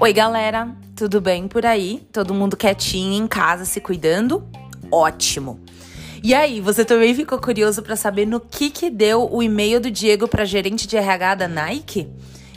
[0.00, 2.06] Oi, galera, tudo bem por aí?
[2.12, 4.46] Todo mundo quietinho em casa se cuidando?
[4.92, 5.58] Ótimo!
[6.22, 9.90] E aí, você também ficou curioso para saber no que que deu o e-mail do
[9.90, 12.08] Diego para gerente de RH da Nike?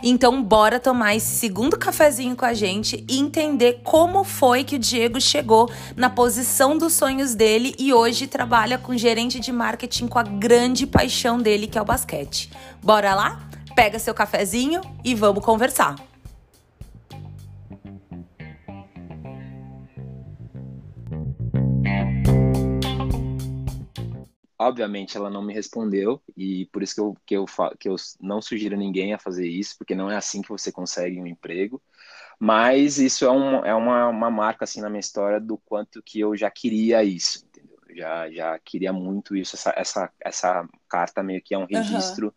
[0.04, 4.79] Então, bora tomar esse segundo cafezinho com a gente e entender como foi que o
[4.79, 10.20] Diego chegou na posição dos sonhos dele e hoje trabalha com gerente de marketing com
[10.20, 12.52] a grande paixão dele, que é o basquete.
[12.82, 13.50] Bora lá?
[13.75, 15.96] Pega seu cafezinho e vamos conversar.
[24.60, 27.46] Obviamente ela não me respondeu e por isso que eu, que, eu,
[27.79, 31.21] que eu não sugiro ninguém a fazer isso, porque não é assim que você consegue
[31.21, 31.82] um emprego.
[32.39, 36.20] Mas isso é, um, é uma, uma marca assim na minha história do quanto que
[36.20, 37.78] eu já queria isso, entendeu?
[37.95, 39.56] Já, já queria muito isso.
[39.56, 42.33] Essa, essa, essa carta meio que é um registro uhum.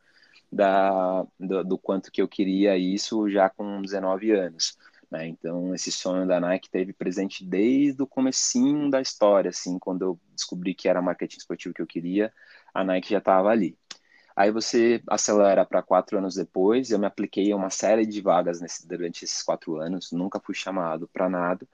[0.51, 4.79] da, do, do quanto que eu queria isso já com 19 anos.
[5.11, 5.27] Né?
[5.27, 10.21] Então, esse sonho da Nike teve presente desde o comecinho da história, assim, quando eu
[10.35, 12.33] descobri que era marketing esportivo que eu queria,
[12.73, 13.77] a Nike já estava ali.
[14.37, 18.61] Aí você acelera para quatro anos depois, eu me apliquei a uma série de vagas
[18.61, 21.66] nesse, durante esses quatro anos, nunca fui chamado para nada.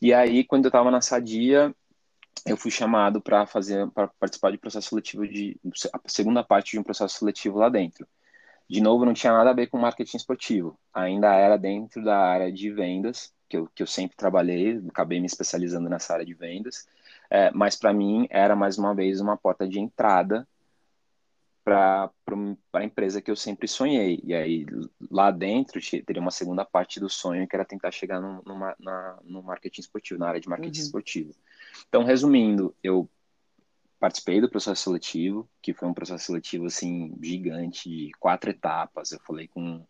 [0.00, 1.74] E aí, quando eu estava na Sadia,
[2.44, 5.58] eu fui chamado para fazer, para participar de processo seletivo de
[5.92, 8.06] a segunda parte de um processo seletivo lá dentro.
[8.72, 10.78] De novo, não tinha nada a ver com marketing esportivo.
[10.94, 15.26] Ainda era dentro da área de vendas, que eu, que eu sempre trabalhei, acabei me
[15.26, 16.88] especializando nessa área de vendas.
[17.28, 20.48] É, mas para mim era mais uma vez uma porta de entrada
[21.62, 22.10] para
[22.72, 24.22] a empresa que eu sempre sonhei.
[24.24, 24.64] E aí
[25.10, 29.18] lá dentro teria uma segunda parte do sonho que era tentar chegar no, no, na,
[29.22, 30.86] no marketing esportivo, na área de marketing uhum.
[30.86, 31.34] esportivo.
[31.90, 33.06] Então, resumindo, eu
[34.02, 39.12] participei do processo seletivo, que foi um processo seletivo assim gigante, de quatro etapas.
[39.12, 39.86] Eu falei com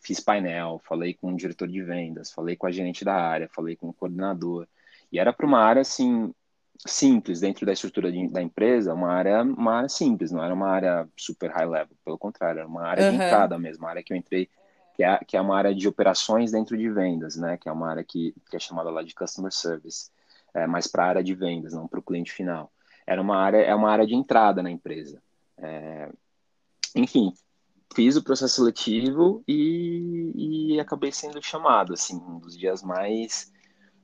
[0.00, 3.74] fiz painel, falei com o diretor de vendas, falei com a gerente da área, falei
[3.74, 4.68] com o coordenador.
[5.10, 6.32] E era para uma área assim
[6.86, 10.68] simples dentro da estrutura de, da empresa, uma área uma área simples, não era uma
[10.68, 13.18] área super high level, pelo contrário, era uma área uhum.
[13.18, 14.48] de entrada mesmo, uma área que eu entrei
[14.94, 17.56] que é, que é uma área de operações dentro de vendas, né?
[17.56, 20.08] Que é uma área que, que é chamada lá de customer service,
[20.54, 22.70] é, mais para a área de vendas, não para o cliente final
[23.06, 25.22] era uma área, é uma área de entrada na empresa.
[25.58, 26.10] É,
[26.94, 27.32] enfim,
[27.94, 30.32] fiz o processo seletivo e,
[30.74, 33.52] e, acabei sendo chamado, assim, um dos dias mais,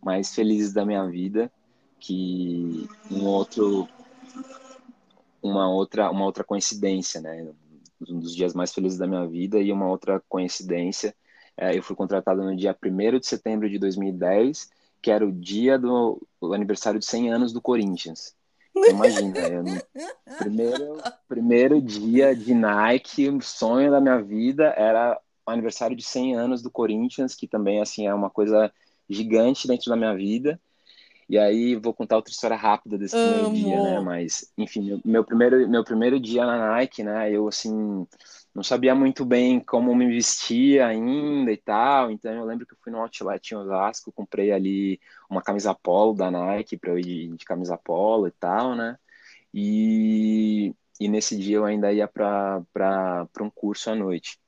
[0.00, 1.50] mais felizes da minha vida,
[1.98, 3.88] que um outro,
[5.42, 7.52] uma outra, uma outra coincidência, né?
[8.08, 11.14] Um dos dias mais felizes da minha vida e uma outra coincidência,
[11.56, 14.70] é, eu fui contratado no dia 1 de setembro de 2010,
[15.00, 16.20] que era o dia do
[16.52, 18.34] aniversário de 100 anos do Corinthians.
[18.74, 19.64] Imagina, eu,
[20.38, 26.36] primeiro, primeiro dia de Nike, o sonho da minha vida era o aniversário de 100
[26.36, 28.72] anos do Corinthians, que também assim é uma coisa
[29.08, 30.60] gigante dentro da minha vida.
[31.28, 33.24] E aí vou contar outra história rápida desse Amo.
[33.24, 34.00] primeiro dia, né?
[34.00, 37.30] Mas, enfim, meu, meu, primeiro meu primeiro dia na Nike, né?
[37.30, 38.06] Eu assim
[38.54, 42.10] não sabia muito bem como me vestir ainda e tal.
[42.10, 46.14] Então eu lembro que eu fui no outlet em Osasco, comprei ali uma camisa polo
[46.14, 48.98] da Nike para eu ir de, camisa polo e tal, né?
[49.54, 54.38] E, e nesse dia eu ainda ia para um curso à noite.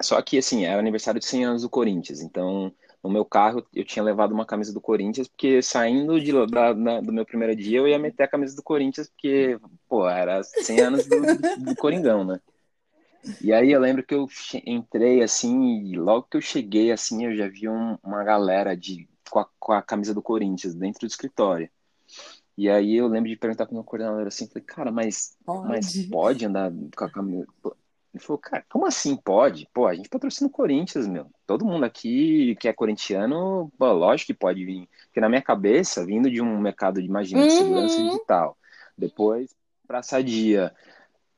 [0.00, 2.72] Só que assim, era aniversário de 100 anos do Corinthians, então
[3.02, 7.00] no meu carro eu tinha levado uma camisa do Corinthians, porque saindo de, da, da,
[7.00, 10.80] do meu primeiro dia eu ia meter a camisa do Corinthians, porque, pô, era 100
[10.80, 11.20] anos do,
[11.64, 12.40] do Coringão, né?
[13.40, 14.28] E aí eu lembro que eu
[14.66, 19.08] entrei assim, e logo que eu cheguei assim, eu já vi um, uma galera de,
[19.30, 21.70] com a, com, a, camisa do Corinthians dentro do escritório.
[22.58, 26.06] E aí eu lembro de perguntar pro meu coordenador assim, falei, cara, mas pode, mas
[26.06, 27.46] pode andar com a camisa.
[28.12, 29.66] Ele falou, cara, como assim pode?
[29.72, 31.30] Pô, a gente patrocina o Corinthians, meu.
[31.46, 34.86] Todo mundo aqui que é corintiano, pô, lógico que pode vir.
[35.06, 37.46] Porque na minha cabeça, vindo de um mercado de, imagina, uhum.
[37.46, 38.58] de segurança digital,
[38.98, 39.54] depois
[39.86, 40.74] pra Sadia,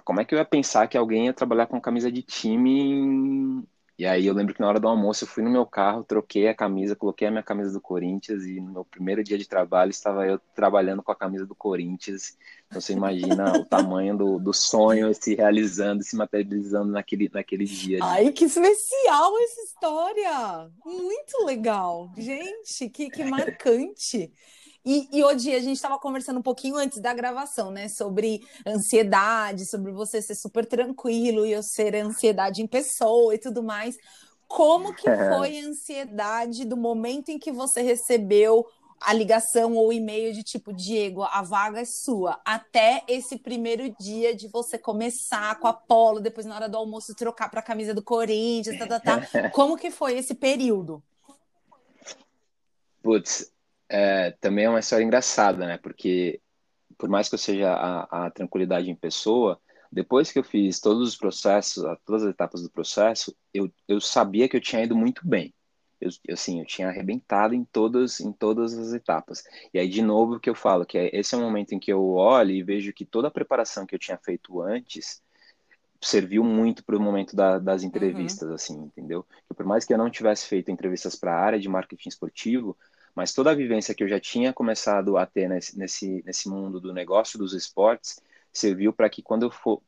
[0.04, 3.64] como é que eu ia pensar que alguém ia trabalhar com camisa de time?
[3.96, 6.48] E aí eu lembro que na hora do almoço eu fui no meu carro, troquei
[6.48, 9.90] a camisa, coloquei a minha camisa do Corinthians e no meu primeiro dia de trabalho
[9.90, 12.36] estava eu trabalhando com a camisa do Corinthians.
[12.66, 18.00] Então você imagina o tamanho do, do sonho se realizando, se materializando naquele, naquele dia.
[18.02, 20.70] Ai, que especial essa história!
[20.84, 22.10] Muito legal!
[22.16, 24.32] Gente, que, que marcante!
[24.84, 27.88] E, e hoje a gente estava conversando um pouquinho antes da gravação, né?
[27.88, 33.62] Sobre ansiedade, sobre você ser super tranquilo e eu ser ansiedade em pessoa e tudo
[33.62, 33.96] mais.
[34.46, 35.30] Como que é.
[35.30, 38.66] foi a ansiedade do momento em que você recebeu
[39.00, 44.34] a ligação ou e-mail de tipo, Diego, a vaga é sua, até esse primeiro dia
[44.34, 47.92] de você começar com a Polo, depois na hora do almoço trocar para a camisa
[47.92, 49.50] do Corinthians, tá, tá, tá.
[49.52, 51.02] Como que foi esse período?
[53.02, 53.52] Putz,
[53.88, 55.78] é, também é uma história engraçada, né?
[55.78, 56.40] Porque
[56.98, 59.60] por mais que eu seja a, a tranquilidade em pessoa,
[59.90, 64.48] depois que eu fiz todos os processos, todas as etapas do processo, eu, eu sabia
[64.48, 65.52] que eu tinha ido muito bem
[66.04, 69.42] eu, assim, eu tinha arrebentado em todas, em todas as etapas.
[69.72, 71.78] E aí, de novo, o que eu falo, que é, esse é o momento em
[71.78, 75.22] que eu olho e vejo que toda a preparação que eu tinha feito antes
[76.00, 77.88] serviu muito para o momento da, das uhum.
[77.88, 78.54] entrevistas, uhum.
[78.54, 79.24] assim, entendeu?
[79.48, 82.76] Que por mais que eu não tivesse feito entrevistas para a área de marketing esportivo,
[83.14, 86.80] mas toda a vivência que eu já tinha começado a ter nesse, nesse, nesse mundo
[86.80, 88.20] do negócio dos esportes
[88.52, 89.82] serviu para que quando eu for,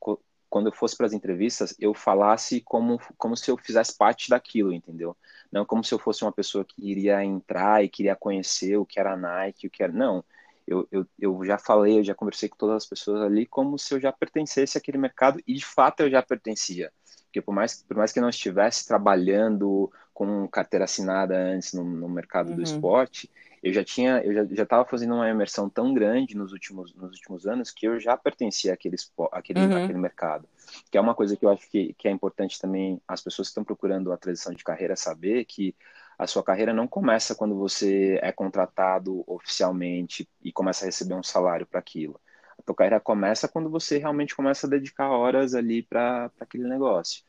[0.48, 4.72] quando eu fosse para as entrevistas, eu falasse como, como se eu fizesse parte daquilo,
[4.72, 5.16] entendeu?
[5.50, 8.98] Não como se eu fosse uma pessoa que iria entrar e queria conhecer o que
[8.98, 9.92] era Nike, o que era.
[9.92, 10.24] Não.
[10.66, 13.94] Eu, eu, eu já falei, eu já conversei com todas as pessoas ali como se
[13.94, 16.92] eu já pertencesse àquele mercado e de fato eu já pertencia.
[17.24, 21.84] Porque por mais, por mais que eu não estivesse trabalhando com carteira assinada antes no,
[21.84, 22.56] no mercado uhum.
[22.56, 23.30] do esporte,
[23.62, 27.46] eu já tinha, eu já estava fazendo uma imersão tão grande nos últimos, nos últimos
[27.46, 28.96] anos que eu já pertencia àquele,
[29.30, 29.84] àquele, uhum.
[29.84, 30.48] àquele mercado.
[30.90, 33.50] Que é uma coisa que eu acho que, que é importante também as pessoas que
[33.50, 35.74] estão procurando a transição de carreira saber que
[36.18, 41.22] a sua carreira não começa quando você é contratado oficialmente e começa a receber um
[41.22, 42.18] salário para aquilo.
[42.58, 47.22] A tua carreira começa quando você realmente começa a dedicar horas ali para aquele negócio.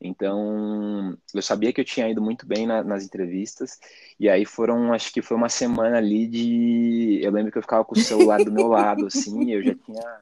[0.00, 3.78] Então, eu sabia que eu tinha ido muito bem na, nas entrevistas,
[4.18, 7.20] e aí foram, acho que foi uma semana ali de.
[7.22, 10.20] Eu lembro que eu ficava com o celular do meu lado, assim, eu já tinha,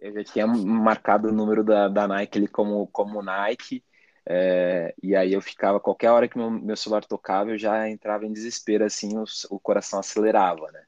[0.00, 3.82] eu já tinha marcado o número da, da Nike ali como, como Nike,
[4.26, 8.24] é, e aí eu ficava, qualquer hora que meu, meu celular tocava, eu já entrava
[8.26, 10.82] em desespero, assim, o, o coração acelerava, né?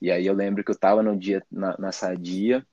[0.00, 2.64] E aí eu lembro que eu estava no dia, na, na sadia,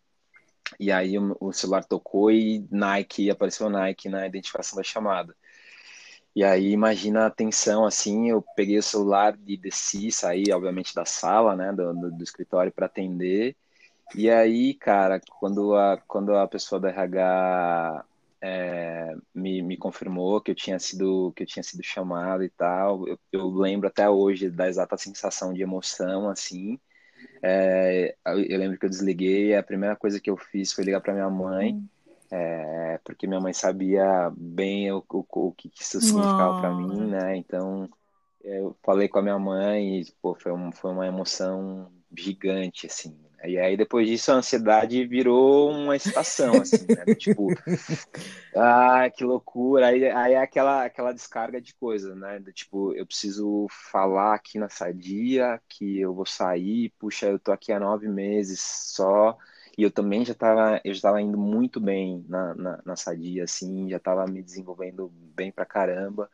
[0.80, 5.36] e aí o, o celular tocou e Nike, apareceu Nike na identificação da chamada.
[6.36, 11.06] E aí imagina a tensão, assim, eu peguei o celular e desci, saí, obviamente, da
[11.06, 13.56] sala, né, do, do, do escritório para atender.
[14.16, 18.06] E aí, cara, quando a, quando a pessoa da RH
[18.42, 23.08] é, me, me confirmou que eu tinha sido que eu tinha sido chamado e tal,
[23.08, 26.80] eu, eu lembro até hoje da exata sensação de emoção, assim,
[27.44, 31.14] é, eu lembro que eu desliguei a primeira coisa que eu fiz foi ligar para
[31.14, 31.88] minha mãe, hum.
[32.32, 37.36] é, porque minha mãe sabia bem o, o, o que isso significava para mim, né?
[37.36, 37.90] Então
[38.42, 43.14] eu falei com a minha mãe e pô, foi, um, foi uma emoção gigante, assim.
[43.46, 47.06] E aí, depois disso, a ansiedade virou uma estação, assim, né?
[47.18, 47.54] tipo,
[48.56, 49.88] ah, que loucura.
[49.88, 52.42] Aí, aí é aquela, aquela descarga de coisa, né?
[52.54, 57.74] Tipo, eu preciso falar aqui na sadia que eu vou sair, puxa, eu tô aqui
[57.74, 59.38] há nove meses só.
[59.78, 63.44] E eu também já estava eu já tava indo muito bem na, na, na sadia,
[63.44, 66.30] assim, já estava me desenvolvendo bem pra caramba.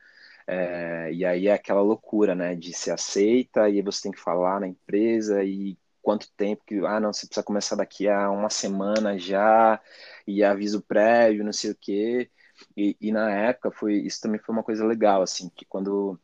[0.47, 2.55] É, e aí é aquela loucura, né?
[2.55, 6.99] De se aceita e você tem que falar na empresa e quanto tempo que, ah,
[6.99, 9.81] não, você precisa começar daqui a uma semana já,
[10.27, 12.29] e aviso prévio, não sei o quê.
[12.75, 16.19] E, e na época foi, isso também foi uma coisa legal, assim, que quando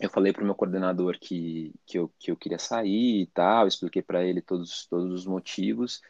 [0.00, 3.66] eu falei para o meu coordenador que, que, eu, que eu queria sair e tal,
[3.68, 6.00] expliquei para ele todos, todos os motivos.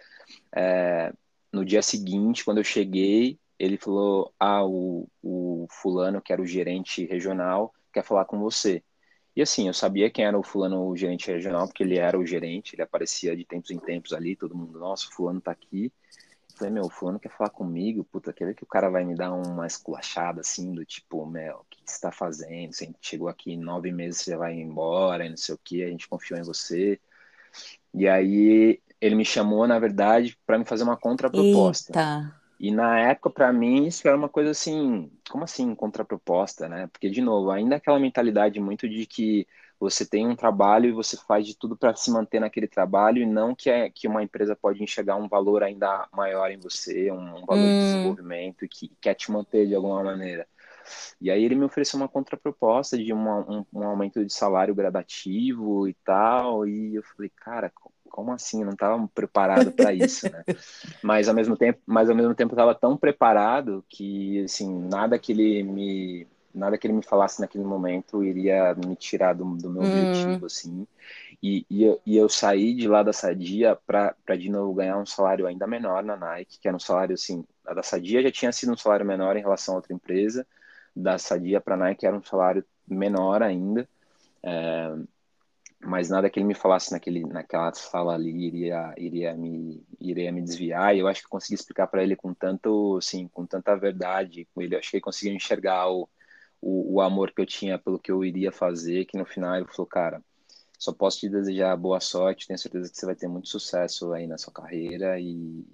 [0.54, 1.12] É,
[1.52, 6.46] no dia seguinte, quando eu cheguei, ele falou: Ah, o, o fulano, que era o
[6.46, 8.82] gerente regional, quer falar com você.
[9.34, 12.26] E assim, eu sabia quem era o fulano o gerente regional, porque ele era o
[12.26, 15.90] gerente, ele aparecia de tempos em tempos ali, todo mundo, nossa, fulano tá aqui.
[16.50, 19.14] Eu falei, meu, fulano quer falar comigo, puta, quer ver que o cara vai me
[19.14, 22.74] dar uma esculachada assim, do tipo, meu, o que você tá fazendo?
[22.74, 26.38] Você chegou aqui nove meses, você vai embora, não sei o que, a gente confiou
[26.38, 27.00] em você.
[27.94, 31.90] E aí ele me chamou, na verdade, para me fazer uma contraproposta.
[31.92, 32.41] Eita.
[32.62, 36.86] E na época, para mim, isso era uma coisa assim, como assim, contraproposta, né?
[36.92, 39.48] Porque, de novo, ainda aquela mentalidade muito de que
[39.80, 43.26] você tem um trabalho e você faz de tudo para se manter naquele trabalho e
[43.26, 47.38] não que, é, que uma empresa pode enxergar um valor ainda maior em você, um,
[47.38, 47.66] um valor hum.
[47.66, 50.46] de desenvolvimento que quer te manter de alguma maneira.
[51.20, 55.88] E aí ele me ofereceu uma contraproposta de uma, um, um aumento de salário gradativo
[55.88, 57.72] e tal, e eu falei, cara,
[58.12, 58.62] como assim?
[58.62, 60.44] não estava preparado para isso, né?
[61.02, 65.32] mas ao mesmo tempo, mas ao mesmo tempo estava tão preparado que assim nada que
[65.32, 69.82] ele me nada que ele me falasse naquele momento iria me tirar do, do meu
[69.82, 69.86] hum.
[69.86, 70.86] objetivo, assim.
[71.42, 75.06] E, e, eu, e eu saí de lá da Sadia para de novo ganhar um
[75.06, 77.44] salário ainda menor na Nike, que era um salário assim.
[77.66, 80.46] A da Sadia já tinha sido um salário menor em relação a outra empresa,
[80.94, 83.88] da Sadia para Nike era um salário menor ainda.
[84.42, 84.94] É,
[85.84, 90.40] mas nada que ele me falasse naquele, naquela sala ali iria, iria, me, iria me
[90.40, 90.94] desviar.
[90.94, 94.46] E eu acho que eu consegui explicar para ele com tanto, assim, com tanta verdade.
[94.54, 96.08] Com ele, acho que ele conseguiu enxergar o,
[96.60, 99.06] o, o, amor que eu tinha pelo que eu iria fazer.
[99.06, 100.22] Que no final ele falou, cara,
[100.78, 102.46] só posso te desejar boa sorte.
[102.46, 105.66] Tenho certeza que você vai ter muito sucesso aí na sua carreira e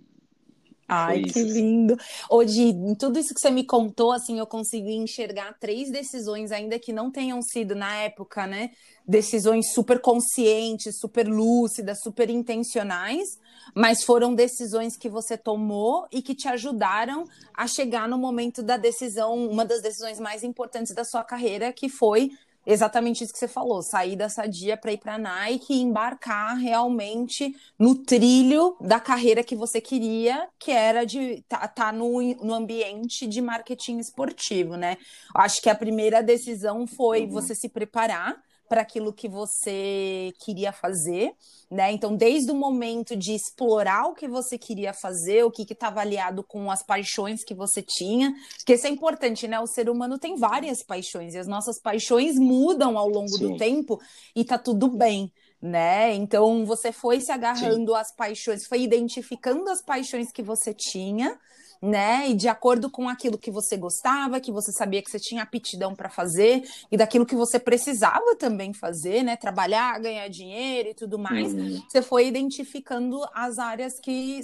[0.91, 1.95] Ai, que lindo.
[2.31, 6.79] Hoje, em tudo isso que você me contou, assim, eu consegui enxergar três decisões, ainda
[6.79, 8.71] que não tenham sido na época, né?
[9.07, 13.29] Decisões super conscientes, super lúcidas, super intencionais,
[13.75, 18.79] mas foram decisões que você tomou e que te ajudaram a chegar no momento da
[18.79, 22.31] decisão, uma das decisões mais importantes da sua carreira, que foi
[22.69, 27.57] exatamente isso que você falou, sair da Sadia para ir para Nike e embarcar realmente
[27.79, 32.53] no trilho da carreira que você queria, que era de estar tá, tá no, no
[32.53, 34.99] ambiente de marketing esportivo, né?
[35.35, 37.31] Acho que a primeira decisão foi uhum.
[37.31, 38.37] você se preparar
[38.69, 41.33] para aquilo que você queria fazer,
[41.71, 41.91] né?
[41.93, 46.43] Então, desde o momento de explorar o que você queria fazer, o que estava aliado
[46.43, 49.59] com as paixões que você tinha, porque isso é importante, né?
[49.59, 53.53] O ser humano tem várias paixões e as nossas paixões mudam ao longo Sim.
[53.53, 54.01] do tempo
[54.35, 55.33] e tá tudo bem.
[55.61, 56.15] Né?
[56.15, 57.99] Então você foi se agarrando Sim.
[57.99, 61.37] às paixões, foi identificando as paixões que você tinha,
[61.81, 62.29] né?
[62.29, 65.95] E de acordo com aquilo que você gostava, que você sabia que você tinha aptidão
[65.95, 69.37] para fazer e daquilo que você precisava também fazer, né?
[69.37, 71.81] Trabalhar, ganhar dinheiro e tudo mais, uhum.
[71.89, 74.41] você foi identificando as áreas que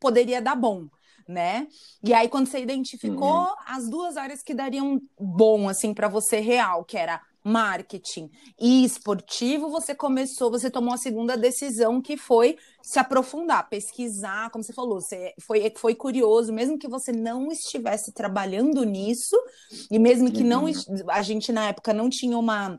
[0.00, 0.86] poderia dar bom.
[1.26, 1.68] Né?
[2.02, 3.54] E aí quando você identificou uhum.
[3.66, 9.70] as duas áreas que dariam bom assim para você real, que era marketing e esportivo,
[9.70, 15.00] você começou, você tomou a segunda decisão que foi se aprofundar, pesquisar, como você falou,
[15.00, 19.36] você foi, foi curioso, mesmo que você não estivesse trabalhando nisso,
[19.90, 20.72] e mesmo que não uhum.
[21.08, 22.78] a gente na época não tinha uma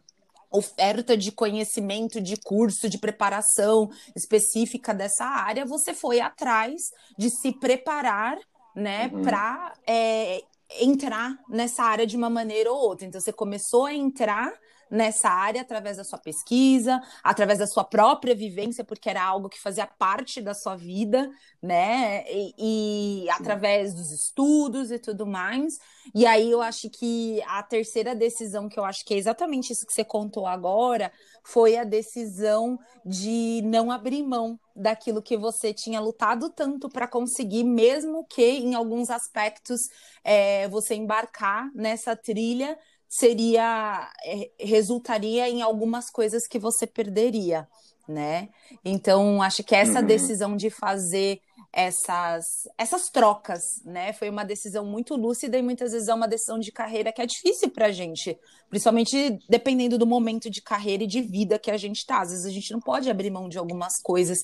[0.52, 7.52] oferta de conhecimento, de curso, de preparação específica dessa área, você foi atrás de se
[7.52, 8.38] preparar
[8.76, 9.22] né, uhum.
[9.22, 10.42] para é,
[10.80, 13.06] entrar nessa área de uma maneira ou outra.
[13.08, 14.54] Então, você começou a entrar
[14.90, 19.60] nessa área através da sua pesquisa, através da sua própria vivência, porque era algo que
[19.60, 21.30] fazia parte da sua vida,
[21.62, 22.24] né?
[22.32, 25.78] E, e através dos estudos e tudo mais.
[26.16, 29.86] E aí eu acho que a terceira decisão, que eu acho que é exatamente isso
[29.86, 31.12] que você contou agora,
[31.44, 37.64] foi a decisão de não abrir mão daquilo que você tinha lutado tanto para conseguir,
[37.64, 39.90] mesmo que em alguns aspectos
[40.24, 42.78] é, você embarcar nessa trilha
[43.10, 47.68] seria é, resultaria em algumas coisas que você perderia,
[48.08, 48.50] né?
[48.86, 50.06] Então acho que essa uhum.
[50.06, 51.42] decisão de fazer
[51.74, 54.14] essas essas trocas, né?
[54.14, 57.26] Foi uma decisão muito lúcida e muitas vezes é uma decisão de carreira que é
[57.26, 58.38] difícil para a gente,
[58.70, 62.22] principalmente dependendo do momento de carreira e de vida que a gente tá.
[62.22, 64.40] Às vezes a gente não pode abrir mão de algumas coisas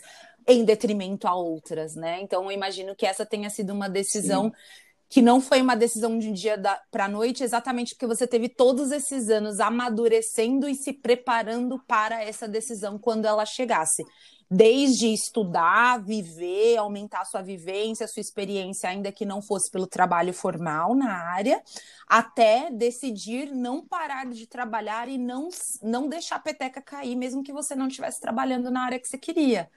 [0.48, 2.20] em detrimento a outras, né?
[2.22, 6.18] Então eu imagino que essa tenha sido uma decisão Sim que não foi uma decisão
[6.18, 6.60] de um dia
[6.90, 12.48] para noite, exatamente porque você teve todos esses anos amadurecendo e se preparando para essa
[12.48, 14.04] decisão quando ela chegasse.
[14.50, 20.94] Desde estudar, viver, aumentar sua vivência, sua experiência, ainda que não fosse pelo trabalho formal
[20.94, 21.62] na área,
[22.08, 25.50] até decidir não parar de trabalhar e não,
[25.82, 29.18] não deixar a peteca cair, mesmo que você não estivesse trabalhando na área que você
[29.18, 29.68] queria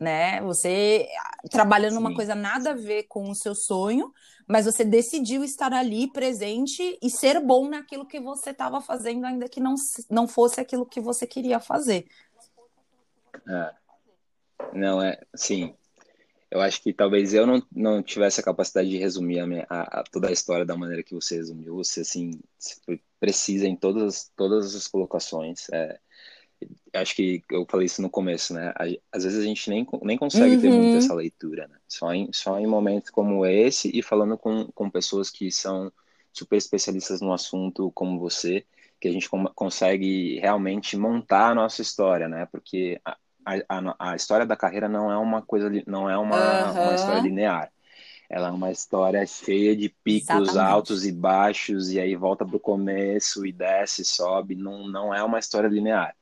[0.00, 0.40] né?
[0.40, 1.06] Você
[1.50, 1.98] trabalhando Sim.
[1.98, 4.12] uma coisa nada a ver com o seu sonho,
[4.48, 9.48] mas você decidiu estar ali presente e ser bom naquilo que você estava fazendo, ainda
[9.48, 9.74] que não,
[10.10, 12.06] não fosse aquilo que você queria fazer.
[13.46, 13.74] É.
[14.72, 15.74] Não, é, sim.
[16.50, 20.00] Eu acho que talvez eu não, não tivesse a capacidade de resumir a minha, a,
[20.00, 21.76] a, toda a história da maneira que você resumiu.
[21.76, 22.40] Você, assim,
[22.84, 25.68] foi precisa em todas, todas as colocações.
[25.70, 26.00] É,
[26.94, 28.72] acho que eu falei isso no começo, né?
[29.12, 30.60] Às vezes a gente nem, nem consegue uhum.
[30.60, 30.98] ter muito uhum.
[30.98, 31.76] essa leitura, né?
[31.86, 35.92] Só em, só em momentos como esse e falando com, com pessoas que são
[36.32, 38.64] super especialistas no assunto como você,
[39.00, 42.46] que a gente consegue realmente montar a nossa história, né?
[42.50, 46.82] Porque a, a, a história da carreira não é uma coisa, não é uma, uhum.
[46.82, 47.72] uma história linear.
[48.28, 50.58] Ela é uma história cheia de picos Exatamente.
[50.58, 54.54] altos e baixos, e aí volta para o começo e desce, sobe.
[54.54, 56.14] Não, não é uma história linear.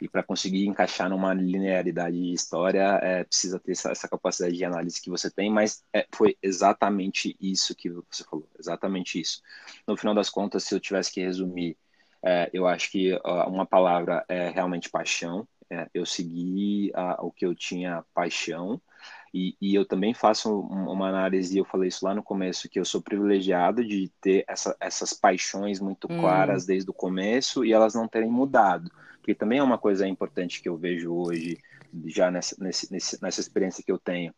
[0.00, 4.64] E para conseguir encaixar numa linearidade de história, é, precisa ter essa, essa, capacidade de
[4.64, 9.42] análise que você tem, mas é, foi exatamente isso que você falou, exatamente isso.
[9.86, 11.76] No final das contas, se eu tivesse que resumir,
[12.22, 15.46] é, eu acho que uh, uma palavra é realmente paixão.
[15.70, 18.80] É, eu segui uh, o que eu tinha paixão,
[19.34, 22.86] e, e, eu também faço uma análise, eu falei isso lá no começo, que eu
[22.86, 26.20] sou privilegiado de ter essa, essas paixões muito hum.
[26.20, 26.66] claras hum.
[26.68, 28.90] desde o começo e elas não terem mudado
[29.26, 31.58] porque também é uma coisa importante que eu vejo hoje,
[32.04, 34.32] já nessa, nesse, nessa experiência que eu tenho.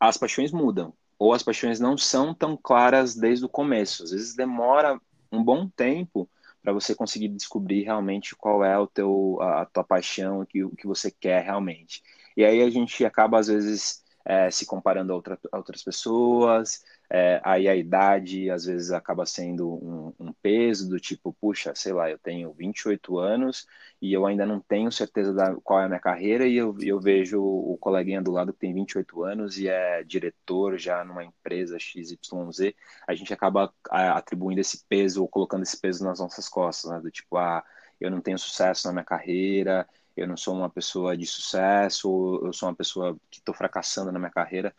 [0.00, 4.04] As paixões mudam, ou as paixões não são tão claras desde o começo.
[4.04, 4.98] Às vezes demora
[5.30, 6.26] um bom tempo
[6.62, 10.70] para você conseguir descobrir realmente qual é o teu, a, tua paixão, o que, o
[10.70, 12.02] que você quer realmente.
[12.34, 16.82] E aí a gente acaba, às vezes, é, se comparando a, outra, a outras pessoas,
[17.10, 21.92] é, aí a idade às vezes acaba sendo um, um, peso do tipo, puxa, sei
[21.92, 23.66] lá, eu tenho 28 anos
[24.02, 27.00] e eu ainda não tenho certeza da qual é a minha carreira e eu, eu
[27.00, 31.78] vejo o coleguinha do lado que tem 28 anos e é diretor já numa empresa
[31.78, 32.74] XYZ,
[33.06, 37.00] a gente acaba atribuindo esse peso ou colocando esse peso nas nossas costas, né?
[37.00, 37.64] do tipo, ah,
[38.00, 42.46] eu não tenho sucesso na minha carreira, eu não sou uma pessoa de sucesso, ou
[42.46, 44.74] eu sou uma pessoa que estou fracassando na minha carreira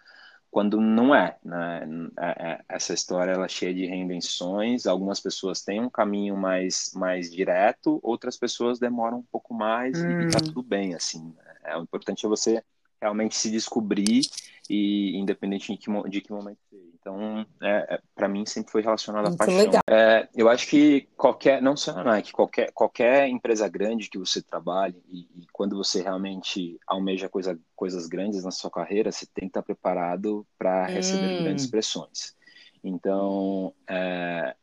[0.50, 2.10] quando não é, né?
[2.70, 4.86] Essa história ela é cheia de reinvenções.
[4.88, 10.22] Algumas pessoas têm um caminho mais mais direto, outras pessoas demoram um pouco mais hum.
[10.22, 10.46] e tá hum.
[10.46, 11.34] tudo bem, assim.
[11.36, 11.56] Né?
[11.66, 12.64] É o importante é você
[13.02, 14.22] realmente se descobrir
[14.70, 16.97] e independente de que, de que momento seja.
[17.08, 19.58] Então, é, é para mim sempre foi relacionado à paixão.
[19.58, 19.82] Legal.
[19.90, 24.42] É, eu acho que qualquer, não só a Nike, qualquer, qualquer empresa grande que você
[24.42, 29.46] trabalhe e, e quando você realmente almeja coisa, coisas grandes na sua carreira, você tem
[29.46, 31.44] que estar preparado para receber hum.
[31.44, 32.36] grandes pressões.
[32.84, 34.54] Então, é,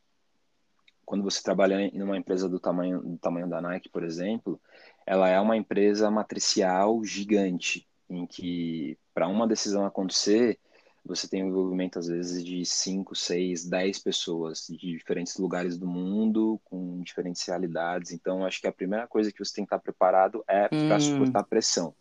[1.03, 4.61] quando você trabalha em uma empresa do tamanho, do tamanho da Nike, por exemplo,
[5.03, 10.59] ela é uma empresa matricial gigante em que para uma decisão acontecer,
[11.05, 15.85] você tem o envolvimento às vezes de 5, 6, 10 pessoas de diferentes lugares do
[15.85, 18.11] mundo, com diferentes realidades.
[18.11, 20.87] Então, acho que a primeira coisa que você tem que estar preparado é hum.
[20.87, 21.93] para suportar pressão.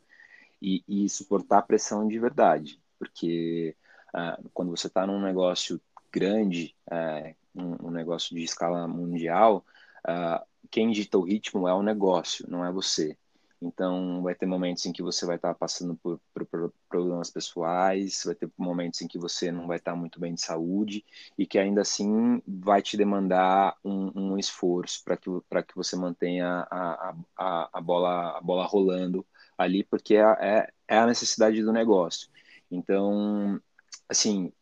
[0.62, 2.80] E, e, suportar pressão de verdade.
[2.98, 3.76] Porque
[4.14, 5.78] uh, quando você está num negócio
[6.10, 9.62] grande, uh, um, um, negócio de escala mundial,
[10.08, 13.18] uh, quem dita o ritmo é o negócio, não é você.
[13.64, 18.22] Então, vai ter momentos em que você vai estar passando por, por, por, problemas pessoais,
[18.24, 21.02] vai ter momentos em que você não vai estar muito bem de saúde
[21.38, 25.30] e que ainda assim vai te demandar um, um esforço para que,
[25.66, 30.98] que você mantenha a, a, a, bola, a bola rolando ali, porque é, é, é
[30.98, 32.28] a necessidade do negócio.
[32.70, 33.60] Então,
[34.08, 34.52] assim,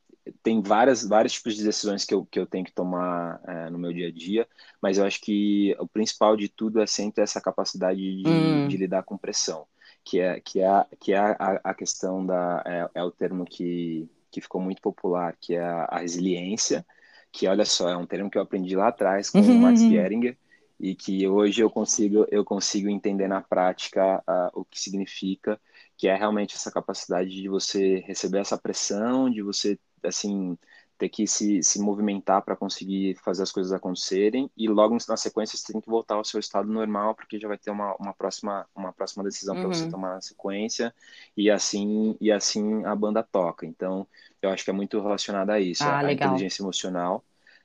[0.43, 3.79] tem várias, vários tipos de decisões que eu, que eu tenho que tomar é, no
[3.79, 4.47] meu dia a dia,
[4.81, 8.69] mas eu acho que o principal de tudo é sempre essa capacidade de, hum.
[8.69, 9.67] de lidar com pressão,
[10.05, 12.63] que é, que é, que é a, a questão da.
[12.67, 16.87] É, é, o termo que, que ficou muito popular, que é a, a, resiliência,
[17.33, 19.57] que olha só, é um termo que eu aprendi lá atrás com uhum.
[19.57, 20.37] o Max Geringer,
[20.79, 25.61] e que hoje eu consigo, eu consigo entender na prática uh, o que significa,
[25.97, 30.57] que é realmente essa capacidade de você receber essa pressão, de você assim,
[31.03, 35.59] ter que se, se movimentar para conseguir fazer as coisas acontecerem e logo na sequência
[35.59, 38.67] você tem que voltar ao seu estado normal porque já vai ter uma, uma próxima
[38.73, 39.63] uma próxima decisão uhum.
[39.63, 40.95] para você tomar na sequência
[41.37, 43.67] e assim e assim a banda toca.
[43.67, 44.07] Então
[44.41, 47.25] eu acho que é muito relacionado a isso ah, a, a inteligência emocional.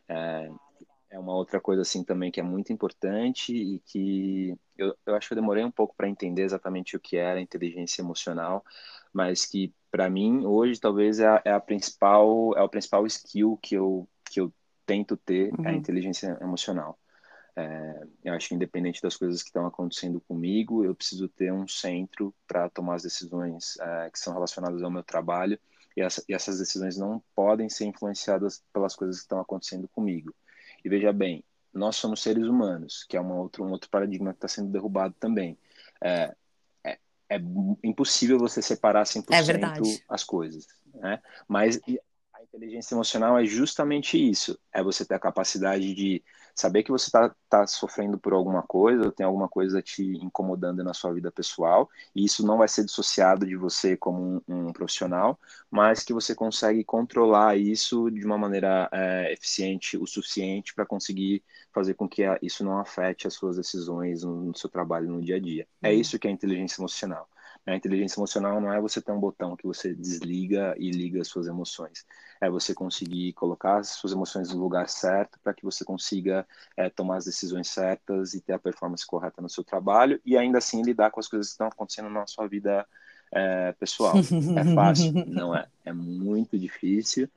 [0.09, 0.49] É,
[1.11, 5.27] é uma outra coisa assim também que é muito importante e que eu, eu acho
[5.27, 8.63] que eu demorei um pouco para entender exatamente o que era inteligência emocional
[9.17, 13.57] mas que para mim hoje talvez é a, é a, principal é o principal skill
[13.59, 14.53] que eu que eu
[14.85, 15.65] tento ter uhum.
[15.65, 15.77] é a uhum.
[15.77, 16.99] inteligência emocional
[17.55, 21.67] é, eu acho que independente das coisas que estão acontecendo comigo eu preciso ter um
[21.67, 25.59] centro para tomar as decisões é, que são relacionadas ao meu trabalho
[25.95, 30.31] e, essa, e essas decisões não podem ser influenciadas pelas coisas que estão acontecendo comigo
[30.85, 34.37] e veja bem nós somos seres humanos que é uma outro, um outro paradigma que
[34.37, 35.57] está sendo derrubado também
[35.99, 36.35] é,
[37.29, 37.39] é
[37.83, 41.21] impossível você separar 100% é as coisas, né?
[41.47, 41.79] Mas
[42.33, 46.23] a inteligência emocional é justamente isso, é você ter a capacidade de
[46.57, 50.83] saber que você está tá sofrendo por alguma coisa, ou tem alguma coisa te incomodando
[50.83, 54.73] na sua vida pessoal, e isso não vai ser dissociado de você como um, um
[54.73, 60.85] profissional, mas que você consegue controlar isso de uma maneira é, eficiente o suficiente para
[60.85, 61.43] conseguir
[61.77, 65.39] fazer com que isso não afete as suas decisões no seu trabalho no dia a
[65.39, 65.67] dia.
[65.81, 65.99] É uhum.
[65.99, 67.29] isso que é inteligência emocional.
[67.67, 71.27] A inteligência emocional não é você ter um botão que você desliga e liga as
[71.27, 72.05] suas emoções.
[72.41, 76.89] É você conseguir colocar as suas emoções no lugar certo para que você consiga é,
[76.89, 80.81] tomar as decisões certas e ter a performance correta no seu trabalho e ainda assim
[80.81, 82.87] lidar com as coisas que estão acontecendo na sua vida
[83.31, 84.15] é, pessoal.
[84.17, 85.11] É fácil?
[85.27, 85.67] Não é.
[85.85, 87.29] É muito difícil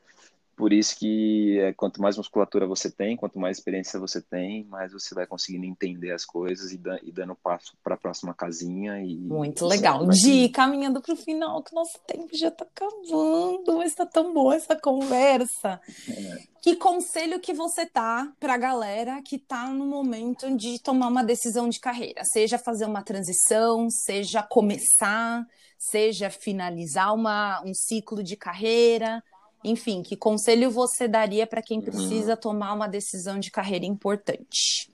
[0.60, 4.92] por isso que é, quanto mais musculatura você tem, quanto mais experiência você tem, mais
[4.92, 9.02] você vai conseguindo entender as coisas e, da, e dando passo para a próxima casinha.
[9.02, 10.06] E, Muito legal.
[10.08, 14.54] Di, caminhando para o final, que nosso tempo já está acabando, mas está tão boa
[14.54, 15.80] essa conversa.
[16.06, 16.42] É.
[16.60, 21.24] Que conselho que você tá para a galera que está no momento de tomar uma
[21.24, 22.22] decisão de carreira?
[22.22, 25.46] Seja fazer uma transição, seja começar,
[25.78, 29.24] seja finalizar uma, um ciclo de carreira
[29.62, 34.90] enfim, que conselho você daria para quem precisa tomar uma decisão de carreira importante?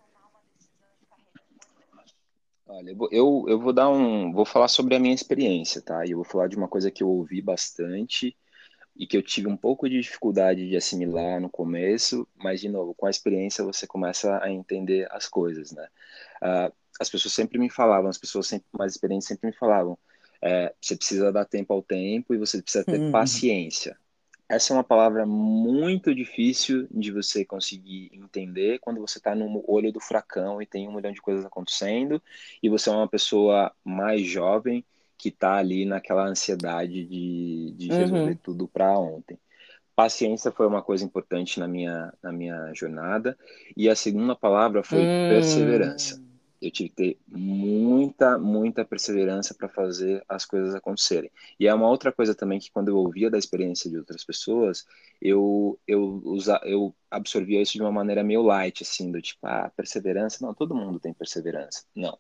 [2.67, 4.33] Olha, eu, eu vou dar um.
[4.33, 6.05] Vou falar sobre a minha experiência, tá?
[6.05, 8.37] E eu vou falar de uma coisa que eu ouvi bastante
[8.97, 12.93] e que eu tive um pouco de dificuldade de assimilar no começo, mas, de novo,
[12.95, 15.87] com a experiência você começa a entender as coisas, né?
[16.43, 19.97] Uh, as pessoas sempre me falavam, as pessoas sempre, mais experientes sempre me falavam,
[20.43, 23.13] é, você precisa dar tempo ao tempo e você precisa ter uhum.
[23.13, 23.97] paciência
[24.49, 29.93] essa é uma palavra muito difícil de você conseguir entender quando você está no olho
[29.93, 32.23] do furacão e tem um milhão de coisas acontecendo
[32.63, 34.85] e você é uma pessoa mais jovem
[35.19, 37.99] que está ali naquela ansiedade de, de uhum.
[37.99, 38.39] resolver uhum.
[38.43, 39.39] tudo para ontem.
[39.97, 43.37] Paciência foi uma coisa importante na minha, na minha jornada
[43.77, 45.29] e a segunda palavra foi hum.
[45.31, 46.26] perseverança
[46.61, 51.31] eu tive que ter muita, muita perseverança para fazer as coisas acontecerem.
[51.59, 54.87] E é uma outra coisa também que quando eu ouvia da experiência de outras pessoas,
[55.21, 59.71] eu eu usa, eu absorvia isso de uma maneira meio light, assim, do tipo, ah,
[59.77, 61.85] perseverança, não, todo mundo tem perseverança.
[61.95, 62.19] Não.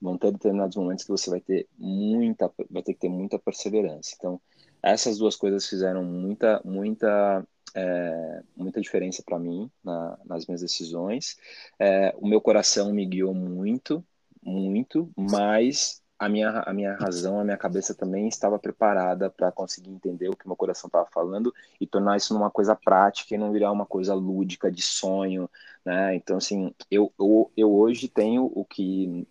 [0.00, 4.14] Vão ter determinados momentos que você vai ter muita, vai ter que ter muita perseverança.
[4.16, 4.40] Então,
[4.82, 11.36] essas duas coisas fizeram muita, muita é, muita diferença para mim na, nas minhas decisões.
[11.78, 14.02] É, o meu coração me guiou muito,
[14.42, 19.90] muito, mas a minha, a minha razão, a minha cabeça também estava preparada para conseguir
[19.90, 23.52] entender o que meu coração estava falando e tornar isso numa coisa prática e não
[23.52, 25.50] virar uma coisa lúdica de sonho,
[25.84, 26.14] né?
[26.14, 29.26] Então, assim, eu, eu, eu hoje tenho o que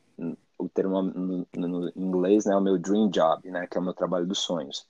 [0.57, 3.93] o termo no, no, inglês, né, o meu dream job, né, que é o meu
[3.93, 4.87] trabalho dos sonhos.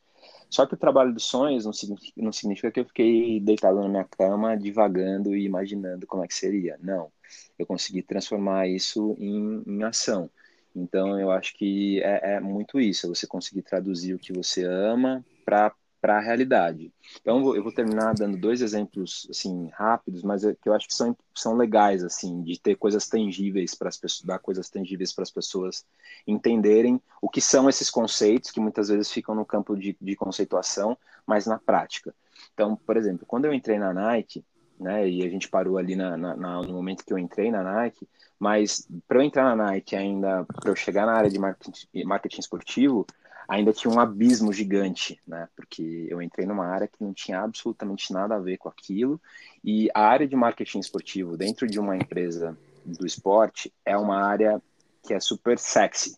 [0.56, 3.89] Só que o trabalho dos sonhos não significa, não significa que eu fiquei deitado na
[3.89, 6.80] minha cama, divagando e imaginando como é que seria.
[6.82, 7.12] Não.
[7.60, 10.30] Eu consegui transformar isso em, em ação.
[10.74, 14.63] Então, eu acho que é, é muito isso, é você conseguir traduzir o que você
[14.63, 16.94] ama para para a realidade.
[17.20, 20.94] Então eu vou terminar dando dois exemplos assim rápidos, mas é que eu acho que
[20.94, 25.24] são, são legais assim de ter coisas tangíveis para as pessoas, dar coisas tangíveis para
[25.24, 25.84] as pessoas
[26.28, 30.96] entenderem o que são esses conceitos que muitas vezes ficam no campo de, de conceituação,
[31.26, 32.13] mas na prática.
[32.54, 34.46] Então, por exemplo, quando eu entrei na Nike,
[34.80, 38.08] né, e a gente parou ali na, na, no momento que eu entrei na Nike,
[38.38, 42.41] mas para eu entrar na Nike ainda, para eu chegar na área de marketing, marketing
[42.41, 43.08] esportivo,
[43.47, 45.47] ainda tinha um abismo gigante, né?
[45.55, 49.21] Porque eu entrei numa área que não tinha absolutamente nada a ver com aquilo.
[49.63, 54.62] E a área de marketing esportivo dentro de uma empresa do esporte é uma área
[55.03, 56.17] que é super sexy.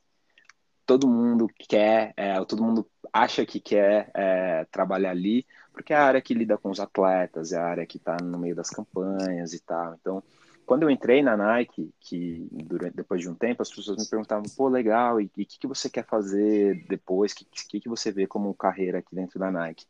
[0.86, 6.06] Todo mundo quer, é, todo mundo acha que quer é, trabalhar ali, porque é a
[6.06, 9.54] área que lida com os atletas, é a área que está no meio das campanhas
[9.54, 9.96] e tal.
[9.96, 10.24] Então,
[10.68, 14.44] quando eu entrei na Nike, que durante, depois de um tempo as pessoas me perguntavam,
[14.54, 17.32] pô, legal, e o que, que você quer fazer depois?
[17.32, 19.86] O que, que, que você vê como carreira aqui dentro da Nike?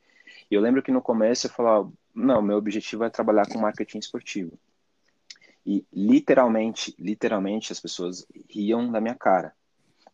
[0.52, 3.98] E eu lembro que no começo eu falava, não, meu objetivo é trabalhar com marketing
[3.98, 4.54] esportivo.
[5.66, 9.54] E literalmente, literalmente as pessoas riam da minha cara.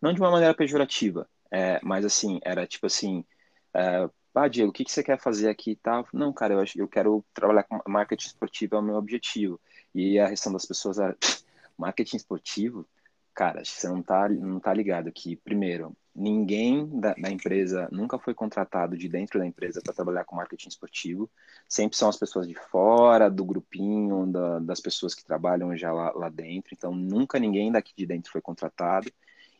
[0.01, 3.25] Não de uma maneira pejorativa, é, mas assim, era tipo assim,
[3.73, 6.07] é, ah, Diego, o que, que você quer fazer aqui e tal?
[6.13, 9.59] Não, cara, eu, eu quero trabalhar com marketing esportivo, é o meu objetivo.
[9.93, 11.15] E a reação das pessoas era,
[11.77, 12.85] marketing esportivo?
[13.33, 18.33] Cara, você não tá, não tá ligado que, primeiro, ninguém da, da empresa nunca foi
[18.33, 21.29] contratado de dentro da empresa para trabalhar com marketing esportivo.
[21.67, 26.11] Sempre são as pessoas de fora, do grupinho, da, das pessoas que trabalham já lá,
[26.11, 26.73] lá dentro.
[26.73, 29.11] Então, nunca ninguém daqui de dentro foi contratado.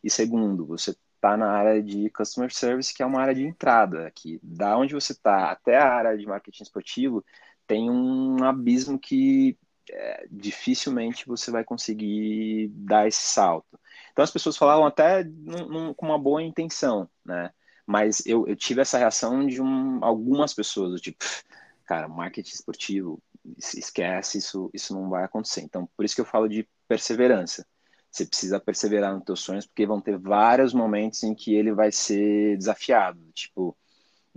[0.02, 0.90] E segundo, você
[1.24, 4.38] está na área de customer service, que é uma área de entrada aqui.
[4.42, 7.24] Da onde você está até a área de marketing esportivo,
[7.66, 9.58] tem um abismo que
[9.90, 13.78] é, dificilmente você vai conseguir dar esse salto.
[14.12, 17.50] Então as pessoas falavam até num, num, com uma boa intenção, né?
[17.86, 21.24] Mas eu, eu tive essa reação de um, algumas pessoas, tipo,
[21.84, 23.22] cara, marketing esportivo,
[23.58, 25.60] esquece, isso, isso não vai acontecer.
[25.60, 27.66] Então, por isso que eu falo de perseverança.
[28.10, 31.90] Você precisa perseverar nos teus sonhos, porque vão ter vários momentos em que ele vai
[31.90, 33.20] ser desafiado.
[33.32, 33.76] Tipo,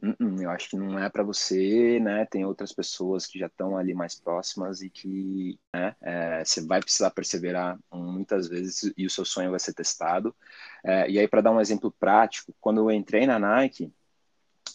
[0.02, 2.26] Hum, hum, eu acho que não é para você, né?
[2.26, 6.80] Tem outras pessoas que já estão ali mais próximas e que né, é, você vai
[6.80, 10.36] precisar perseverar muitas vezes e o seu sonho vai ser testado.
[10.84, 13.92] É, e aí, para dar um exemplo prático, quando eu entrei na Nike,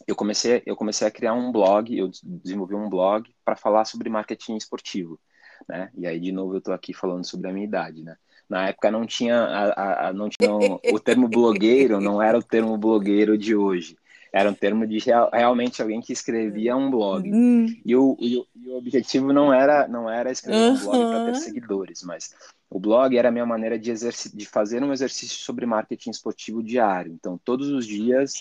[0.08, 4.11] eu comecei, eu comecei a criar um blog, eu desenvolvi um blog para falar sobre
[4.11, 5.20] marketing esportivo,
[5.68, 5.90] né?
[5.96, 8.16] E aí, de novo, eu estou aqui falando sobre a minha idade, né?
[8.48, 12.76] Na época não tinha, a, a, não tinha o termo blogueiro, não era o termo
[12.76, 13.96] blogueiro de hoje.
[14.33, 17.31] Era um termo de real, realmente alguém que escrevia um blog.
[17.31, 17.66] Hum.
[17.85, 21.25] E, o, e, o, e, o, objetivo não era, não era escrever um blog para
[21.27, 22.35] ter seguidores, mas
[22.71, 27.12] o blog era a minha maneira de, de fazer um exercício sobre marketing esportivo diário.
[27.12, 28.33] Então, todos os dias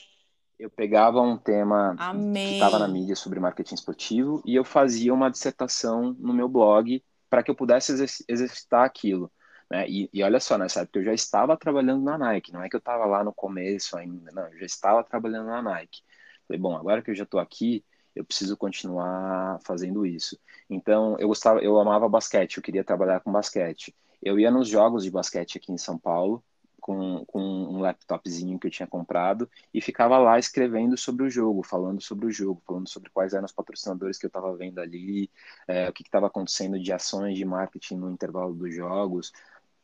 [0.58, 2.48] eu pegava um tema Amém.
[2.48, 7.04] que estava na mídia sobre marketing esportivo e eu fazia uma dissertação no meu blog
[7.30, 7.92] para que eu pudesse
[8.28, 9.32] exercitar aquilo.
[9.72, 9.88] Né?
[9.88, 12.76] E, e, olha só, nessa época eu já estava trabalhando na Nike, não é que
[12.76, 16.02] eu estava lá no começo ainda, não, eu já estava trabalhando na Nike.
[16.46, 20.38] Falei, bom, agora que eu já estou aqui, eu preciso continuar fazendo isso.
[20.70, 23.96] Então, eu gostava, eu amava basquete, eu queria trabalhar com basquete.
[24.22, 26.44] Eu ia nos jogos de basquete aqui em São Paulo,
[26.82, 31.64] com, com um laptopzinho que eu tinha comprado e ficava lá escrevendo sobre o jogo,
[31.64, 35.30] falando sobre o jogo, falando sobre quais eram os patrocinadores que eu estava vendo ali,
[35.68, 39.32] é, o que estava acontecendo de ações de marketing no intervalo dos jogos.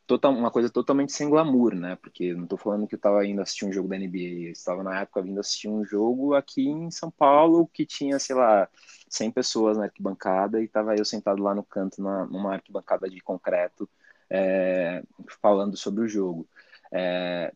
[0.08, 1.94] Total, uma coisa totalmente sem glamour, né?
[1.96, 4.82] Porque não estou falando que eu estava indo assistir um jogo da NBA, eu estava
[4.82, 8.66] na época vindo assistir um jogo aqui em São Paulo que tinha, sei lá,
[9.10, 13.20] 100 pessoas na arquibancada e estava eu sentado lá no canto, na, numa arquibancada de
[13.20, 13.86] concreto,
[14.30, 15.02] é,
[15.42, 16.48] falando sobre o jogo.
[16.90, 17.52] É,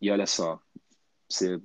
[0.00, 0.58] e olha só,
[1.28, 1.60] você,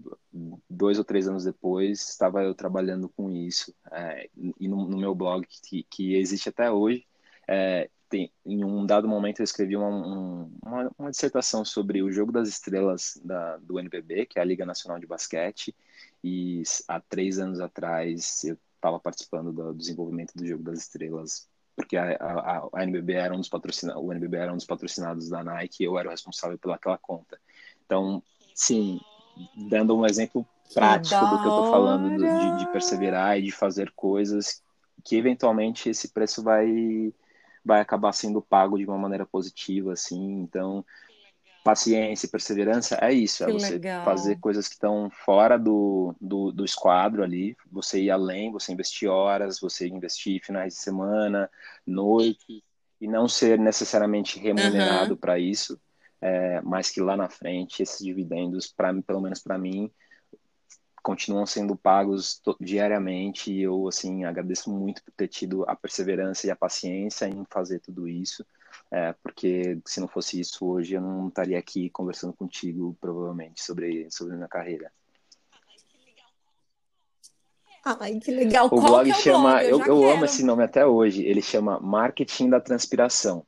[0.70, 3.74] dois ou três anos depois, estava eu trabalhando com isso.
[3.90, 7.08] É, e no, no, meu blog, que, que existe até hoje,
[7.48, 12.12] é, tem, em um dado momento eu escrevi uma, um, uma, uma, dissertação sobre o
[12.12, 15.76] jogo das estrelas da, do NBB, que é a Liga Nacional de Basquete,
[16.24, 21.98] e há três anos atrás eu estava participando do desenvolvimento do jogo das estrelas porque
[21.98, 25.44] a, a, a NBB era um dos patrocinados, o NBB era um dos patrocinados da
[25.44, 27.38] Nike e eu era o responsável pelaquela conta.
[27.86, 29.00] Então, sim,
[29.70, 33.92] dando um exemplo prático do que eu estou falando, de, de, perseverar e de fazer
[33.92, 34.64] coisas
[35.04, 37.14] que eventualmente esse preço vai
[37.66, 40.42] vai acabar sendo pago de uma maneira positiva, assim.
[40.42, 40.86] Então,
[41.64, 44.06] paciência e perseverança é isso, é que você legal.
[44.06, 49.10] fazer coisas que estão fora do, do, do, esquadro ali, você ir além, você investir
[49.10, 51.50] horas, você investir finais de semana,
[51.86, 52.64] noite,
[53.02, 55.20] e não ser necessariamente remunerado uhum.
[55.20, 55.82] para isso,
[56.22, 59.92] é, mas que lá na frente esses dividendos, pra, pelo menos para mim,
[61.06, 66.50] continuam sendo pagos diariamente e eu assim agradeço muito por ter tido a perseverança e
[66.50, 68.44] a paciência em fazer tudo isso
[68.90, 74.10] é, porque se não fosse isso hoje eu não estaria aqui conversando contigo provavelmente sobre
[74.10, 74.92] sobre a minha carreira.
[77.88, 78.66] Ai, que legal.
[78.66, 79.70] O Qual blog é o chama, blog?
[79.70, 81.24] eu, eu, eu amo esse nome até hoje.
[81.24, 83.46] Ele chama Marketing da Transpiração.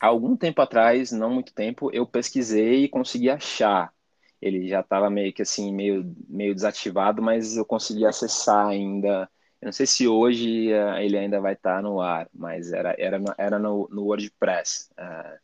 [0.00, 3.92] Há algum tempo atrás, não muito tempo, eu pesquisei e consegui achar.
[4.40, 9.28] Ele já estava meio que assim, meio, meio desativado, mas eu consegui acessar ainda
[9.60, 12.94] eu não sei se hoje uh, ele ainda vai estar tá no ar, mas era,
[12.96, 14.88] era, no, era no, no WordPress.
[14.96, 15.38] Uh,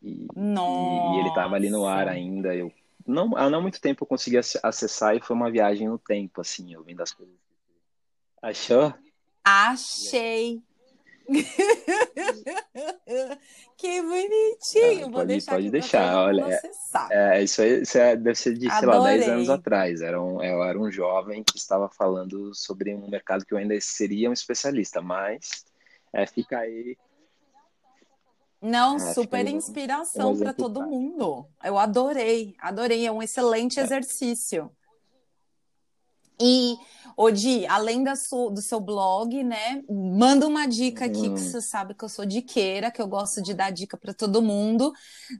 [0.00, 2.54] e, e, ele estava ali no ar ainda.
[2.54, 2.72] Eu,
[3.04, 6.72] não, há não muito tempo eu consegui acessar e foi uma viagem no tempo, assim,
[6.72, 7.34] eu vendo as coisas.
[8.40, 8.94] Achou?
[9.44, 10.62] Achei.
[13.76, 16.16] que bonitinho, ah, vou pode, deixar pode deixar.
[16.16, 16.58] Olha,
[17.10, 18.90] é, isso, aí, isso é, deve ser de, Adorei.
[18.90, 20.00] sei lá, 10 anos atrás.
[20.00, 23.78] Era um, eu era um jovem que estava falando sobre um mercado que eu ainda
[23.80, 25.66] seria um especialista, mas
[26.12, 26.96] é, fica aí.
[28.60, 31.46] Não, é, super inspiração para todo mundo.
[31.62, 33.06] Eu adorei, adorei.
[33.06, 33.82] É um excelente é.
[33.82, 34.72] exercício.
[36.40, 36.76] E,
[37.16, 39.82] Odi, além da su, do seu blog, né?
[39.90, 41.36] Manda uma dica aqui, que hum.
[41.36, 44.92] você sabe que eu sou diqueira, que eu gosto de dar dica para todo mundo.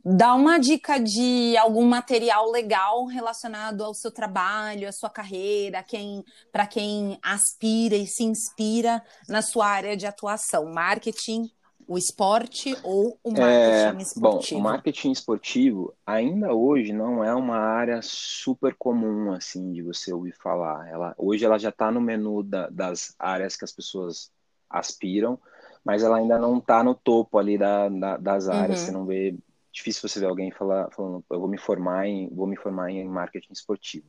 [0.05, 6.25] Dá uma dica de algum material legal relacionado ao seu trabalho, à sua carreira, quem,
[6.51, 11.49] para quem aspira e se inspira na sua área de atuação, marketing,
[11.89, 14.61] o esporte ou o marketing é, esportivo?
[14.61, 20.13] Bom, o marketing esportivo ainda hoje não é uma área super comum assim de você
[20.13, 20.87] ouvir falar.
[20.87, 24.31] Ela, hoje ela já está no menu da, das áreas que as pessoas
[24.69, 25.41] aspiram,
[25.83, 28.81] mas ela ainda não está no topo ali da, da, das áreas.
[28.81, 28.87] Uhum.
[28.87, 29.35] Você não vê
[29.73, 33.09] difícil você ver alguém falar, falando, eu vou me formar em, vou me formar em
[33.09, 34.07] marketing esportivo.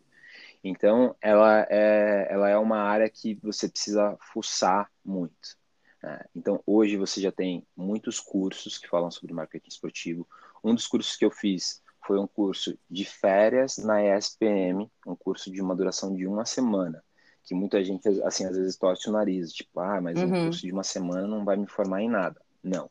[0.61, 5.57] Então, ela é, ela é uma área que você precisa fuçar muito.
[6.03, 10.27] É, então, hoje você já tem muitos cursos que falam sobre marketing esportivo.
[10.63, 15.51] Um dos cursos que eu fiz foi um curso de férias na ESPM, um curso
[15.51, 17.03] de uma duração de uma semana,
[17.43, 20.25] que muita gente, assim, às vezes torce o nariz, tipo, ah, mas uhum.
[20.25, 22.41] um curso de uma semana não vai me formar em nada.
[22.63, 22.89] Não,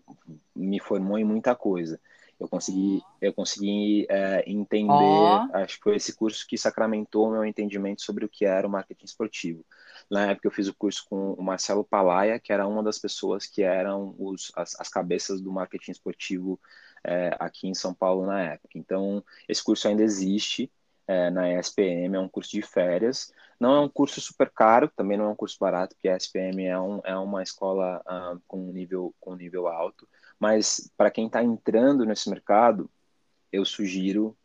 [0.55, 2.01] me formou em muita coisa.
[2.39, 5.49] Eu consegui, eu consegui é, entender, oh.
[5.55, 8.71] acho que foi esse curso que sacramentou o meu entendimento sobre o que era o
[8.71, 9.65] marketing esportivo.
[10.11, 13.47] Na época eu fiz o curso com o Marcelo Palaia, que era uma das pessoas
[13.47, 16.59] que eram os, as, as cabeças do marketing esportivo
[17.05, 18.79] é, aqui em São Paulo na época.
[18.79, 20.71] Então, esse curso ainda existe
[21.07, 23.33] é, na ESPM, é um curso de férias.
[23.59, 26.65] Não é um curso super caro, também não é um curso barato, porque a ESPM
[26.65, 30.09] é, um, é uma escola uh, com, nível, com nível alto.
[30.39, 32.89] Mas para quem está entrando nesse mercado,
[33.51, 34.37] eu sugiro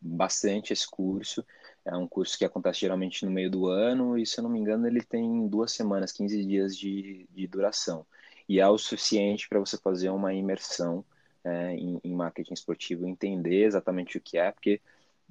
[0.00, 1.44] bastante esse curso.
[1.84, 4.58] É um curso que acontece geralmente no meio do ano e, se eu não me
[4.58, 8.06] engano, ele tem duas semanas, 15 dias de, de duração.
[8.48, 11.04] E é o suficiente para você fazer uma imersão
[11.44, 14.80] é, em, em, marketing esportivo, entender exatamente o que é, porque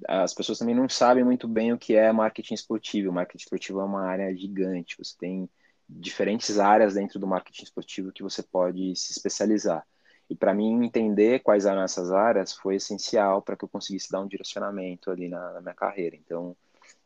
[0.08, 3.10] as pessoas também não sabem muito bem o que é marketing esportivo.
[3.10, 5.48] O marketing esportivo é uma área gigante, você tem
[5.88, 9.86] diferentes áreas dentro do marketing esportivo que você pode se especializar.
[10.30, 14.20] E para mim entender quais eram essas áreas foi essencial para que eu conseguisse dar
[14.20, 16.14] um direcionamento ali na, na minha carreira.
[16.14, 16.56] Então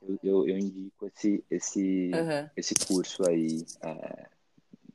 [0.06, 2.50] eu, eu, eu, indico esse esse uhum.
[2.54, 4.26] esse curso aí é,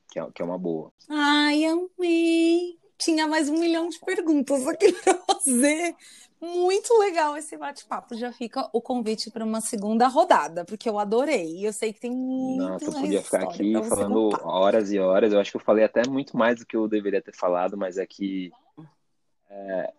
[0.10, 0.92] que, é, que é uma boa.
[1.10, 2.78] Ai, amei!
[3.00, 5.96] Tinha mais um milhão de perguntas aqui para fazer,
[6.41, 8.15] muito legal esse bate-papo.
[8.15, 11.65] Já fica o convite para uma segunda rodada, porque eu adorei.
[11.65, 15.34] Eu sei que tem muito Nossa, eu podia ficar aqui falando horas e horas.
[15.34, 17.97] Eu acho que eu falei até muito mais do que eu deveria ter falado, mas
[17.97, 18.52] é que
[19.49, 19.93] é,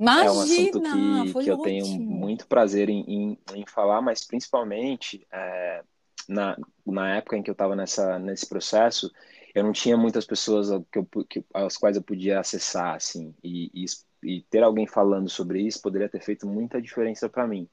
[0.00, 4.26] Imagina, é um assunto que, que eu tenho muito prazer em, em, em falar, mas
[4.26, 5.82] principalmente é,
[6.26, 9.12] na, na época em que eu estava nesse processo,
[9.54, 13.70] eu não tinha muitas pessoas que eu, que, às quais eu podia acessar, assim, e,
[13.74, 13.84] e
[14.22, 17.68] e ter alguém falando sobre isso poderia ter feito muita diferença para mim.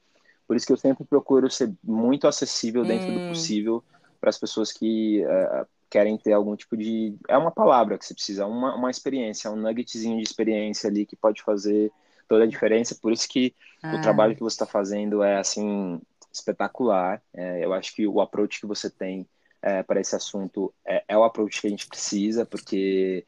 [0.48, 3.14] Por isso que eu sempre procuro ser muito acessível dentro hum.
[3.14, 3.84] do possível
[4.20, 7.16] para as pessoas que uh, querem ter algum tipo de.
[7.28, 11.16] É uma palavra que você precisa, uma, uma experiência, um nuggetzinho de experiência ali que
[11.16, 11.92] pode fazer
[12.28, 12.98] toda a diferença.
[13.00, 13.96] Por isso que ah.
[13.96, 17.22] o trabalho que você está fazendo é assim espetacular.
[17.34, 19.28] É, eu acho que o approach que você tem
[19.62, 23.26] é, para esse assunto é, é o approach que a gente precisa, porque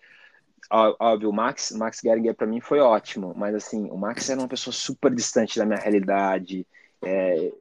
[0.71, 4.47] óbvio, o Max, Max Geringer para mim foi ótimo, mas assim, o Max era uma
[4.47, 6.67] pessoa super distante da minha realidade.
[7.01, 7.51] É...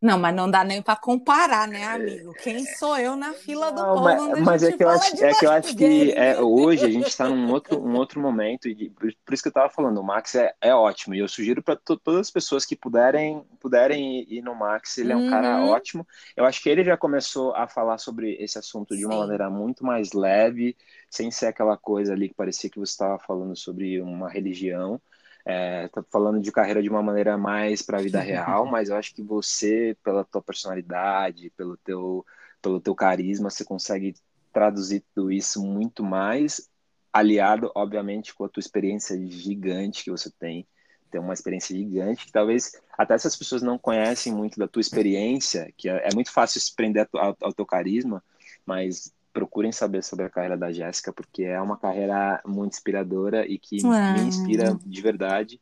[0.00, 2.32] Não, mas não dá nem para comparar, né, amigo?
[2.42, 5.44] Quem sou eu na fila do não, Mas, mas é, que eu acho, é que
[5.44, 9.34] eu acho que é, hoje a gente está num outro, um outro momento, e por,
[9.34, 12.20] isso que eu estava falando, o Max é, é ótimo, e eu sugiro para todas
[12.20, 15.30] as pessoas que puderem, puderem ir, ir no Max, ele é um uhum.
[15.30, 16.06] cara ótimo.
[16.34, 19.20] Eu acho que ele já começou a falar sobre esse assunto de uma Sim.
[19.20, 20.78] maneira muito mais leve,
[21.10, 24.98] sem ser aquela coisa ali que parecia que você estava falando sobre uma religião.
[25.44, 28.96] É, tá falando de carreira de uma maneira mais para a vida real, mas eu
[28.96, 32.24] acho que você, pela tua personalidade, pelo teu,
[32.60, 34.14] pelo teu carisma, você consegue
[34.52, 36.68] traduzir tudo isso muito mais,
[37.12, 40.66] aliado, obviamente, com a tua experiência gigante que você tem.
[41.10, 45.72] Tem uma experiência gigante que talvez até essas pessoas não conhecem muito da tua experiência,
[45.76, 48.22] que é, é muito fácil se prender ao, ao teu carisma,
[48.64, 53.58] mas procurem saber sobre a carreira da Jéssica, porque é uma carreira muito inspiradora e
[53.58, 54.12] que Uau.
[54.12, 55.60] me inspira de verdade.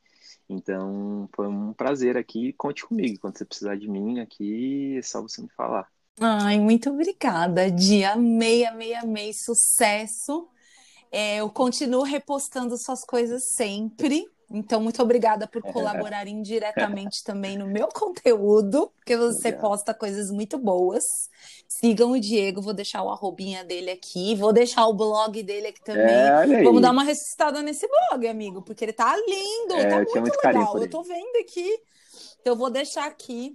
[0.49, 2.53] Então, foi um prazer aqui.
[2.55, 3.19] Conte comigo.
[3.21, 5.87] Quando você precisar de mim aqui, é só você me falar.
[6.21, 8.05] Ai, muito obrigada, Di.
[8.05, 9.33] Amei, amei, amei.
[9.33, 10.49] Sucesso.
[11.13, 14.27] É, eu continuo repostando suas coisas sempre.
[14.51, 20.59] Então, muito obrigada por colaborar indiretamente também no meu conteúdo, porque você posta coisas muito
[20.59, 21.05] boas.
[21.69, 25.83] Sigam o Diego, vou deixar o arrobinha dele aqui, vou deixar o blog dele aqui
[25.83, 26.57] também.
[26.57, 30.21] É, Vamos dar uma ressuscitada nesse blog, amigo, porque ele tá lindo, é, tá muito,
[30.21, 30.79] muito legal.
[30.79, 31.81] Eu tô vendo aqui.
[32.41, 33.55] Então, eu vou deixar aqui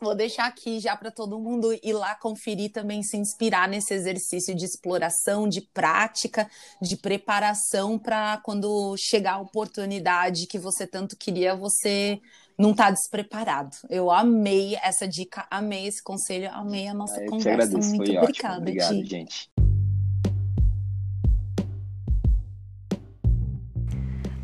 [0.00, 4.54] Vou deixar aqui já para todo mundo ir lá conferir também, se inspirar nesse exercício
[4.54, 6.50] de exploração, de prática,
[6.80, 12.20] de preparação para quando chegar a oportunidade que você tanto queria, você
[12.60, 13.74] não tá despreparado.
[13.88, 17.78] Eu amei essa dica, amei esse conselho, amei a nossa ah, conversa.
[17.78, 19.49] Muito obrigada, Obrigado, gente.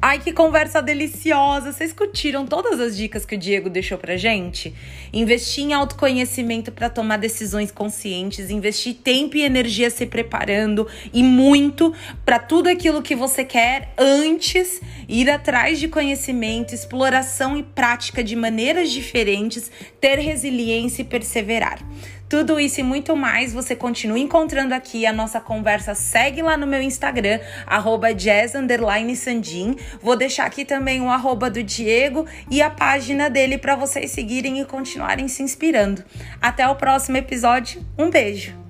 [0.08, 1.72] Ai, que conversa deliciosa!
[1.72, 4.72] Vocês curtiram todas as dicas que o Diego deixou pra gente?
[5.12, 11.92] Investir em autoconhecimento para tomar decisões conscientes, investir tempo e energia se preparando e muito
[12.24, 18.36] para tudo aquilo que você quer antes, ir atrás de conhecimento, exploração e prática de
[18.36, 21.80] maneiras diferentes, ter resiliência e perseverar.
[22.28, 25.06] Tudo isso e muito mais você continua encontrando aqui.
[25.06, 29.76] A nossa conversa segue lá no meu Instagram, arroba jazz_sandin.
[30.02, 34.60] Vou deixar aqui também o arroba do Diego e a página dele para vocês seguirem
[34.60, 36.04] e continuarem se inspirando.
[36.40, 37.84] Até o próximo episódio.
[37.96, 38.65] Um beijo!